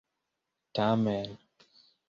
Tamen. 0.73 1.29